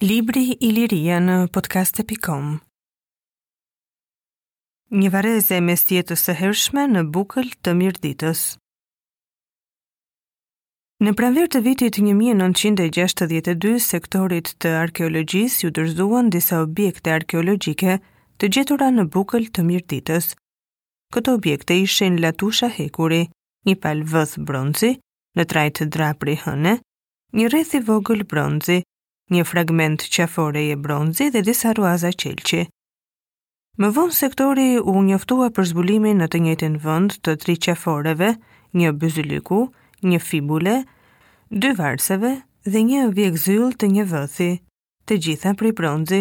[0.00, 2.46] Libri i liria në podcaste.com
[4.96, 8.40] Një vareze me sjetës hershme në bukëll të mirditës.
[11.04, 17.98] Në pranver të vitit 1962, sektorit të arkeologjis ju dërzuan disa objekte arkeologjike
[18.40, 20.30] të gjetura në bukëll të mirditës.
[21.12, 23.26] Këto objekte ishen Latusha Hekuri,
[23.68, 24.94] një palë vëzë bronzi,
[25.36, 26.78] në trajtë drapri hëne,
[27.36, 28.80] një rethi vogël bronzi,
[29.34, 32.64] një fragment qafore e bronzi dhe disa ruaza qelqi.
[33.80, 38.32] Më vonë sektori u njoftua për zbulimin në të njëjtin vend të tre qaforeve,
[38.80, 39.60] një byzyliku,
[40.10, 40.74] një fibule,
[41.62, 42.32] dy varseve
[42.66, 44.50] dhe një vjekzyll të një vëthi,
[45.06, 46.20] të gjitha prej bronzi,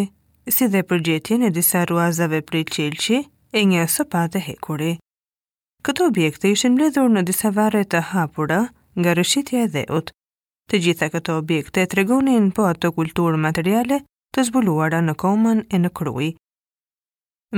[0.56, 3.20] si dhe përgjetjen e disa ruazave prej qelqi
[3.60, 4.94] e një sopate hekuri.
[5.86, 8.62] Këto objekte ishin mbledhur në disa varre të hapura
[9.00, 10.10] nga rëshitja e dheut.
[10.70, 13.96] Të gjitha këto objekte të regonin po atë kulturë materiale
[14.38, 16.26] të zbuluara në komën e në kruj.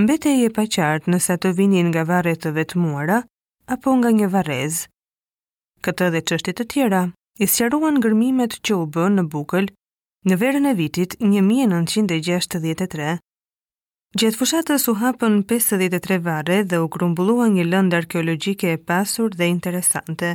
[0.04, 3.18] Mbete e pa qartë nësa të vinin nga varet të vetmuara
[3.76, 4.78] apo nga një varez.
[5.88, 7.02] Këtë dhe qështit të tjera,
[7.44, 9.68] i sjaruan gërmimet që u bë në bukël
[10.32, 13.12] në verën e vitit 1963.
[14.22, 19.52] Gjetë fushatës u hapën 53 vare dhe u grumbullua një lëndë arkeologjike e pasur dhe
[19.58, 20.34] interesante.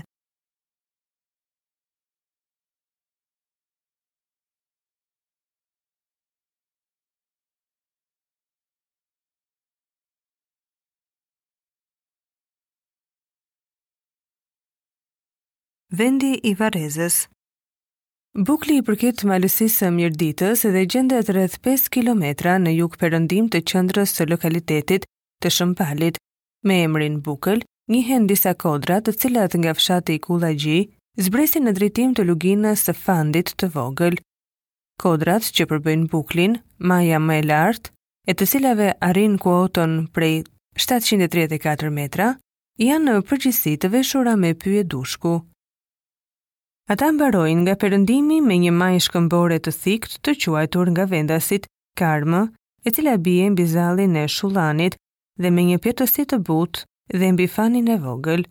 [15.96, 17.14] vendi i Varezës.
[18.46, 22.24] Bukli i përkit malësisë së mirë ditës edhe gjendet rrëth 5 km
[22.66, 25.06] në juk përëndim të qëndrës të lokalitetit
[25.42, 26.18] të Shëmpalit,
[26.68, 30.76] me emrin Bukël, njëhen disa kodra të cilat nga fshati i Kula Gji,
[31.28, 34.20] zbresin në drejtim të luginës së fandit të vogël.
[35.00, 36.58] Kodrat që përbëjnë buklin,
[36.92, 37.90] maja më e lartë,
[38.28, 40.42] e të cilave arrin kuotën prej
[40.84, 42.32] 734 metra,
[42.84, 45.36] janë në përgjithësi të veshura me pyje dushku,
[46.86, 51.64] Ata mbarojnë nga perëndimi me një majë shkëmbore të thikt të quajtur nga vendasit
[52.00, 52.42] Karmë,
[52.86, 54.94] e cila bie mbi bizalin e shulanit
[55.42, 56.84] dhe me një pjetësit të butë
[57.22, 58.46] dhe mbi fanin e vogël.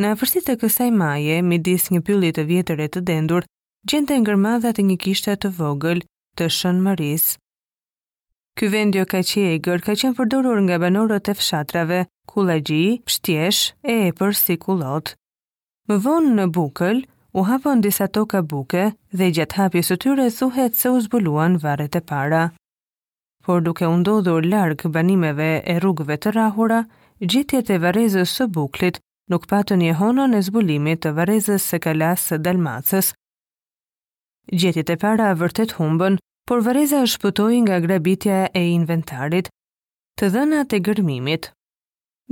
[0.00, 3.46] Në afërsit të kësaj maje, midis një pyllit të vjetër e të dendur,
[3.86, 6.02] gjente ngërmadha e një kishtat të vogël
[6.38, 7.28] të shën Maris.
[8.58, 12.00] Ky vend jo e gërë ka qenë përdorur nga banorët e fshatrave,
[12.32, 13.62] kulagji, pështjesh
[13.94, 15.14] e e për si kulot.
[15.88, 18.82] Më vonë në bukël, u hapën disa toka buke
[19.18, 22.40] dhe gjatë hapjes së tyre thuhet se u zbuluan varret e para.
[23.46, 26.82] Por duke u ndodhur larg banimeve e rrugëve të rrahura,
[27.32, 29.00] gjetjet e varrezës së buklit
[29.32, 33.14] nuk patën një honon e zbulimit të varrezës së Kalas së Dalmacës.
[34.60, 39.48] Gjetjet e para vërtet humbën, por varreza e shpëtoi nga grabitja e inventarit
[40.20, 41.48] të dhënat e gërmimit.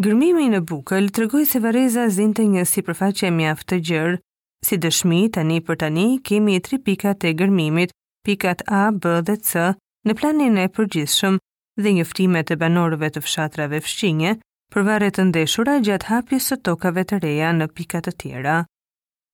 [0.04, 4.20] Gërmimi në bukël tregoi se varreza zinte një sipërfaqe mjaft të gjerë
[4.69, 7.93] Si dëshmi, tani për tani, kemi tri pikat e gërmimit,
[8.28, 9.69] pikat A, B dhe C,
[10.09, 11.38] në planin e përgjithshëm
[11.84, 14.34] dhe njëftimet e banorëve të fshatrave fshqinje,
[14.72, 18.59] për varet të ndeshura gjatë hapjes së tokave të reja në pikat të tjera.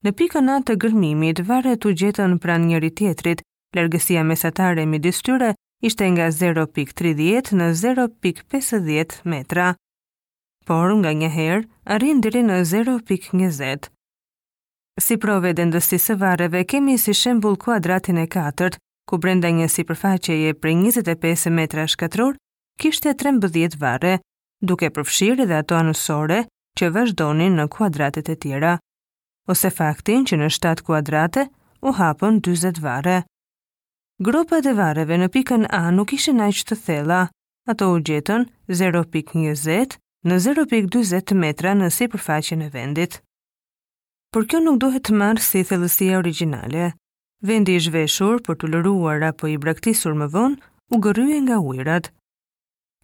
[0.07, 3.43] Në pikën A të gërmimit, varet u gjetën pran njëri tjetrit,
[3.77, 5.51] largësia mesatare mi distyre
[5.85, 9.73] ishte nga 0.30 në 0.50 metra,
[10.67, 11.67] por nga njëherë
[11.97, 13.91] arrin deri në 0.20.
[15.01, 18.79] Si prove dëndësi së vareve, kemi si shembul kuadratin e 4,
[19.09, 22.37] ku brenda një si përfaqeje prej 25 metra shkatror,
[22.81, 24.15] kishte 13 vare,
[24.65, 26.41] duke përfshirë dhe ato anësore
[26.81, 28.73] që vazhdonin në kuadratet e tjera,
[29.53, 31.45] ose faktin që në 7 kuadrate
[31.85, 33.19] u hapën 20 vare.
[34.31, 37.21] Grupat e vareve në pikën A nuk ishin aq të thella.
[37.69, 39.99] Ato u gjetën 0.20
[40.31, 43.21] në 0.40 metra në sipërfaqen e vendit
[44.37, 46.91] por kjo nuk duhet të marrë si thellësia origjinale.
[47.49, 50.59] Vendi i zhveshur për të lëruar apo i braktisur më vonë
[50.93, 52.11] u gërryen nga ujrat.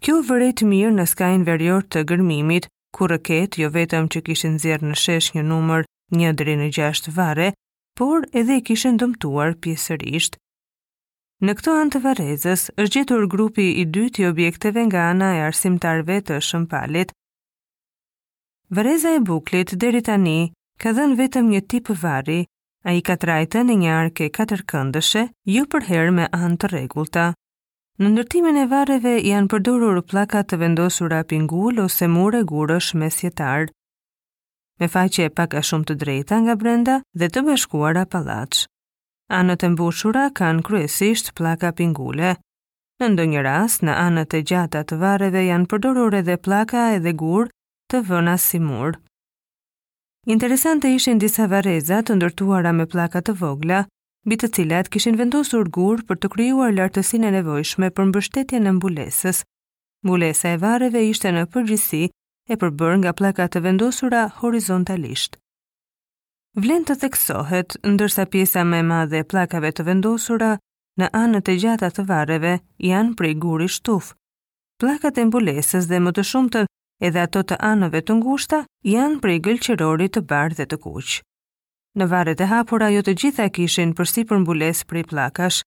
[0.05, 4.91] Kjo vërejt mirë në skajnë verjor të gërmimit, ku rëket jo vetëm që kishin zjerë
[4.91, 5.89] në shesh një numër
[6.21, 7.49] një dri në gjasht vare,
[7.97, 10.37] por edhe i kishin dëmtuar pjesërisht.
[11.41, 16.21] Në këto antë varezës, është gjetur grupi i dytë i objekteve nga ana e arsimtarve
[16.29, 17.09] të shëmpalit.
[18.77, 20.41] Vareza e buklit deri tani
[20.83, 22.39] ka dhenë vetëm një tipë vari,
[22.83, 25.21] a i ka trajte në një arke katërkëndëshe,
[25.57, 27.27] ju përher me anë të regullta.
[28.03, 33.69] Në ndërtimin e vareve janë përdorur plaka të vendosura pingull ose mure gurësh me sjetar.
[34.83, 38.65] Me faqe pak a shumë të drejta nga brenda dhe të bashkuara palaç.
[39.39, 42.35] Anët e mbushura kanë kryesisht plaka pingule.
[43.01, 47.55] Në ndonjë rast, në anët e gjata të vareve janë përdorur edhe plaka edhe gurë
[47.95, 48.99] të vëna si murë.
[50.27, 53.81] Interesante ishin disa vareza të ndërtuara me pllaka të vogla,
[54.25, 58.73] mbi të cilat kishin vendosur gur për të krijuar lartësinë e nevojshme për mbështetjen e
[58.77, 59.41] mbulesës.
[60.07, 62.05] Mbulesa e varreve ishte në përgjithësi
[62.55, 65.41] e përbërë nga pllaka të vendosura horizontalisht.
[66.55, 70.53] Vlen të theksohet, ndërsa pjesa më e madhe e pllakave të vendosura
[71.03, 72.61] në anët e gjata të varreve
[72.93, 74.13] janë prej guri shtuf.
[74.79, 76.65] Pllakat e mbulesës dhe më të shumtë
[77.07, 78.59] edhe ato të anëve të ngushta
[78.89, 81.19] janë prej gëlqërorit të bardhë dhe të kuqë.
[82.01, 85.61] Në varet e hapura jo të gjitha kishin përsi për mbules prej plakash.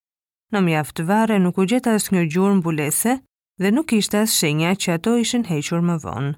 [0.54, 3.18] Në mjaftë vare nuk u gjeta as një gjur mbulese
[3.62, 6.32] dhe nuk ishte as shenja që ato ishin hequr më vonë.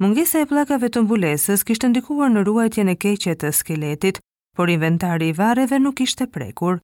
[0.00, 4.20] Mungesa e plakave të mbulesës kishte ndikuar në ruajtjen e keqe të skeletit,
[4.56, 6.78] por inventari i vareve nuk ishte prekur.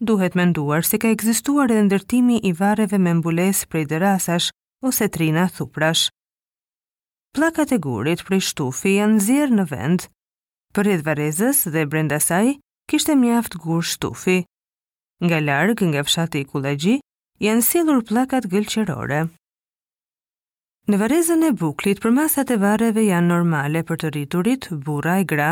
[0.00, 4.52] Duhet menduar se ka ekzistuar edhe ndërtimi i vareve me mbules prej dërasash
[4.86, 6.08] ose trina thuprash
[7.34, 10.02] plakat e gurit prej shtufi janë zirë në vend,
[10.76, 12.52] për edhe varezës dhe brenda saj,
[12.92, 14.36] kishte mjaft gur shtufi.
[15.24, 16.94] Nga larg nga fshati i Kullagji
[17.46, 19.22] janë sillur pllakat gëlqerore.
[20.90, 25.26] Në varezën e buklit për masat e varreve janë normale për të rriturit burra e
[25.34, 25.50] gra,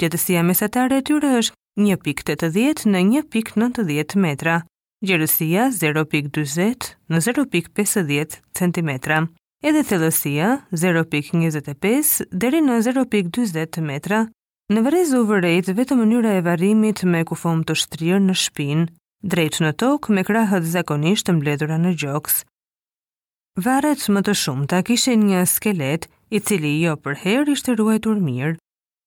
[0.00, 1.56] gjatësia mesatare e tyre është
[1.88, 4.60] 1.80 në 1.90 metra,
[5.04, 9.22] gjerësia 0.40 në 0.50 centimetra
[9.68, 10.46] edhe thellësia
[10.78, 12.08] 0.25
[12.44, 14.18] deri në 0.40 metra.
[14.72, 18.84] Në vërezu vërrejt vetë mënyra e varimit me kufom të shtrirë në shpin,
[19.32, 22.38] drejt në tokë me krahët zakonisht të mbledhura në gjoks.
[23.66, 28.20] Varet më të shumë ta kishe një skelet, i cili jo për her ishte ruajtur
[28.24, 28.54] mirë.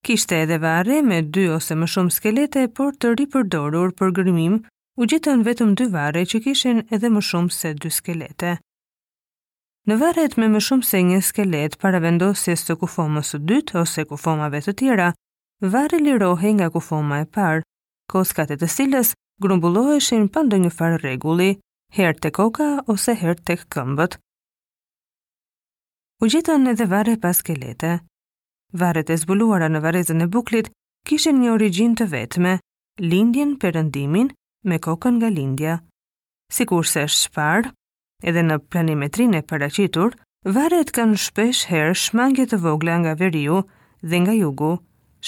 [0.06, 4.60] Kishte edhe vare me dy ose më shumë skelete, por të ripërdorur për gërmim,
[4.98, 8.58] u gjithën vetëm dy vare që kishen edhe më shumë se dy skelete.
[9.88, 14.04] Në varet me më shumë se një skelet para vendosjes të kufomës së dytë ose
[14.10, 15.06] kufomave të tjera,
[15.74, 17.62] varri lirohej nga kufoma e parë.
[18.12, 19.14] Koskat e të cilës
[19.46, 21.48] grumbulloheshin pa ndonjë farë rregulli,
[22.00, 24.20] herë tek koka ose herë tek këmbët.
[26.24, 27.94] U gjetën edhe vare pas skelete.
[28.84, 30.68] Varet e zbuluara në varezën e buklit
[31.08, 32.54] kishin një origjinë të vetme,
[33.14, 34.34] lindjen perëndimin
[34.72, 35.80] me kokën nga lindja.
[36.60, 37.76] Sikurse se është shparë,
[38.26, 40.16] Edhe në planimetrinë e paraqitur,
[40.58, 43.60] varet kanë shpesh herë shmangje të vogla nga veriu
[44.02, 44.70] dhe nga jugu,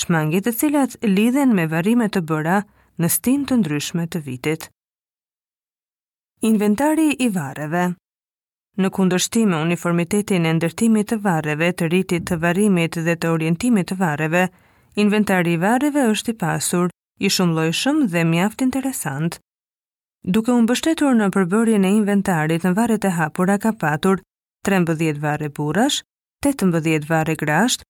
[0.01, 2.55] shmangje të cilat lidhen me varrime të bëra
[3.03, 4.65] në stin të ndryshme të vitit.
[6.49, 7.85] Inventari i varreve.
[8.79, 13.89] Në kundërshtim me uniformitetin e ndërtimit të varreve, të ritit të varrimit dhe të orientimit
[13.91, 14.47] të varreve,
[15.03, 16.89] inventari i varreve është i pasur,
[17.19, 19.39] i shumëllojshëm dhe mjaft interesant
[20.27, 24.19] duke unë bështetur në përbërjen e inventarit në varet e hapura ka patur
[24.67, 26.01] 13 vare burash,
[26.43, 27.83] 18 vare grasht,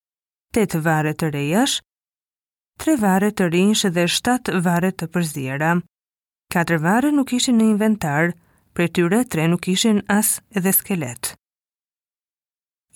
[0.53, 1.79] 8 vare të rejash,
[2.83, 5.73] 3 vare të rinsh dhe 7 vare të përzira.
[6.53, 8.31] 4 vare nuk ishin në inventar,
[8.77, 11.33] për tyre 3 nuk ishin as edhe skelet.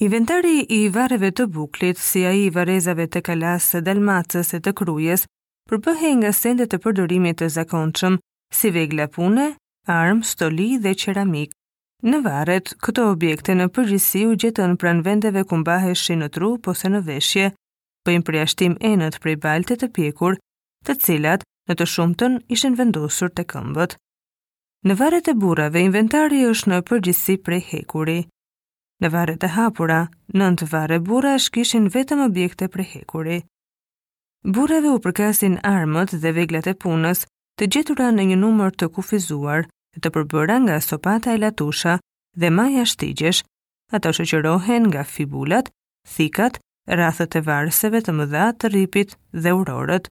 [0.02, 5.28] Inventari i vareve të buklit, si a i varezave të kalasë, dalmatës e të krujes,
[5.70, 8.18] përbëhe nga sendet të përdorimit të zakonqëm,
[8.54, 9.54] si vegla pune,
[9.90, 11.54] armë, stoli dhe qeramik.
[12.04, 16.74] Në varet, këto objekte në përgjithsi u gjetën pran vendeve ku mbaheshin në tru po
[16.76, 17.50] se në veshje,
[18.04, 20.36] po përjashtim mprijashtim enët prej balte të pjekur,
[20.86, 23.96] të cilat në të shumëtën ishin vendosur të këmbët.
[24.84, 28.18] Në varet e burave, inventari është në përgjithsi prej hekuri.
[29.04, 30.02] Në varet e hapura,
[30.40, 33.40] nënt vare bura shkishin kishin vetëm objekte prej hekuri.
[34.44, 37.24] Burave u përkasin armët dhe veglat e punës,
[37.62, 39.68] të gjetura në një numër të kufizuar,
[40.02, 41.98] të përbëra nga sopata e latusha
[42.42, 43.44] dhe maja shtigjesh,
[43.96, 45.70] ato shëqërohen nga fibulat,
[46.16, 46.58] thikat,
[47.00, 50.10] rathët e varseve të mëdha të ripit dhe urorët.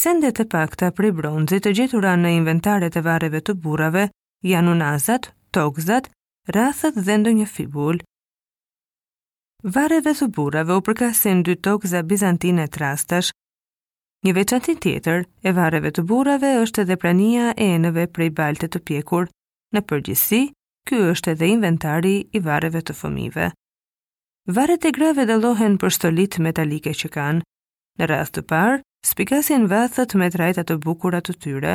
[0.00, 4.06] Sendet e pakta prej bronzit të gjetura në inventaret e vareve të burave
[4.52, 6.08] janë unazat, tokzat,
[6.54, 7.98] rathët dhe ndonjë fibul.
[9.74, 13.32] Vareve të burave u përkasin dy tokza bizantine trastash,
[14.26, 18.80] Një veçanti tjetër e varreve të burrave është edhe prania e enëve prej balte të
[18.88, 19.28] pjekur.
[19.76, 20.40] Në përgjithësi,
[20.88, 23.44] ky është edhe inventari i varreve të fëmijëve.
[24.56, 27.46] Varret e grave dallohen për stolit metalike që kanë.
[28.02, 31.74] Në rast të parë, spikasin vathët me trajta të bukura të tyre.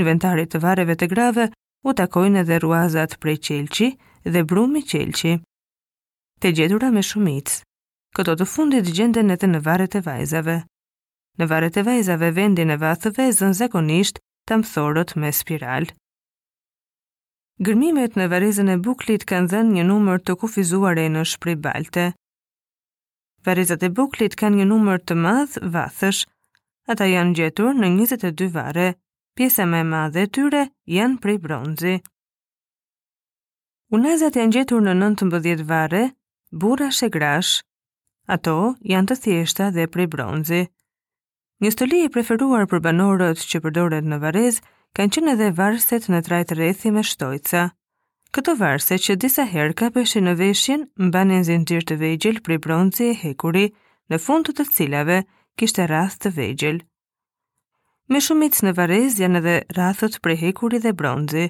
[0.00, 1.46] Inventarit të varreve të grave
[1.86, 3.92] u takojnë edhe ruazat prej qelqi
[4.26, 5.36] dhe brumi qelqi.
[6.42, 7.60] Të gjetura me shumicë.
[8.18, 10.58] Këto të fundit gjenden edhe në varret e vajzave
[11.38, 14.18] në varet e vajzave vendin e vathëve zën zekonisht
[14.50, 15.86] të mëthorët me spiral.
[17.66, 22.08] Gërmimet në varezën e buklit kanë dhenë një numër të kufizuare në shpri balte.
[23.46, 26.20] Varezat e buklit kanë një numër të madhë vathësh,
[26.92, 28.88] ata janë gjetur në 22 vare,
[29.38, 30.64] pjesa me madhe tyre
[30.94, 31.96] janë prej bronzi.
[33.94, 36.02] Unazat janë gjetur në 19 vare,
[36.50, 37.54] bura shegrash,
[38.36, 38.56] ato
[38.94, 40.64] janë të thjeshta dhe prej bronzi.
[41.62, 44.58] Një stoli e preferuar për banorët që përdoret në varez,
[44.98, 47.62] kanë qenë edhe varset në trajtë rethi me shtojca.
[48.36, 52.58] Këto varse që disa herë ka peshe në veshjen, mbanë në të vejgjel për i
[52.68, 53.64] bronzi e hekuri,
[54.12, 55.18] në fund të të cilave
[55.58, 56.78] kishte rath të vejgjel.
[58.12, 61.48] Me shumit në varez janë edhe rathët për hekuri dhe bronzi.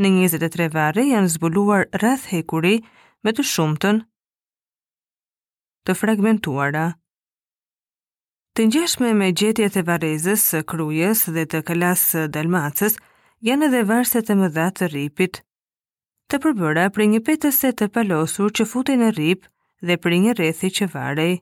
[0.00, 2.76] Në 23 vare janë zbuluar rath hekuri
[3.26, 3.98] me të shumëtën
[5.88, 6.92] të fragmentuara.
[8.56, 12.96] Të njëshme me gjetje të varezës, së krujës dhe të kalasë së dalmacës,
[13.48, 15.38] janë edhe varset e më të ripit.
[16.30, 19.46] Të përbëra për një petëse të palosur që futi në rip
[19.90, 21.34] dhe për një rethi që varej.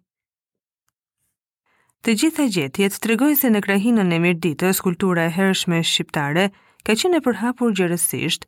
[2.04, 6.44] Të gjitha gjetjet të regojnë se në krahinën e mirditës kultura e hershme shqiptare
[6.86, 8.44] ka qenë e përhapur gjërësisht,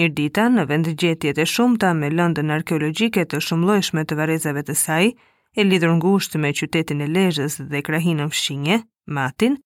[0.00, 5.12] mirdita në vend gjetjet e shumëta me lëndën arkeologjike të shumëlojshme të varezave të sajë,
[5.54, 8.78] e lidhur ngushtë me qytetin e Lezhës dhe krahinën Fshinje,
[9.18, 9.56] Matin,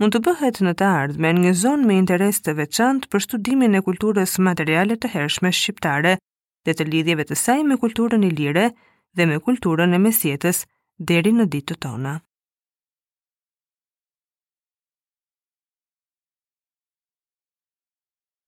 [0.00, 3.76] mund të bëhet në të ardhme në një zonë me interes të veçantë për studimin
[3.78, 6.14] e kulturës materiale të hershme shqiptare
[6.68, 8.68] dhe të lidhjeve të saj me kulturën ilire
[9.18, 10.64] dhe me kulturën e mesjetës
[11.12, 12.16] deri në ditë tona.